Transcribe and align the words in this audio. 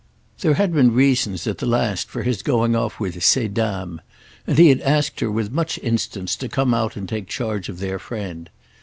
There 0.39 0.55
had 0.55 0.73
been 0.73 0.95
reasons 0.95 1.45
at 1.45 1.59
the 1.59 1.67
last 1.67 2.09
for 2.09 2.23
his 2.23 2.41
going 2.41 2.75
off 2.75 2.99
with 2.99 3.23
ces 3.23 3.49
dames; 3.49 3.99
and 4.47 4.57
he 4.57 4.69
had 4.69 4.81
asked 4.81 5.19
her 5.19 5.29
with 5.29 5.51
much 5.51 5.77
instance 5.83 6.35
to 6.37 6.49
come 6.49 6.73
out 6.73 6.95
and 6.95 7.07
take 7.07 7.27
charge 7.27 7.69
of 7.69 7.77
their 7.77 7.99
friend. 7.99 8.49